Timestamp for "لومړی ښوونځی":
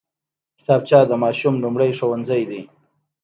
1.63-2.43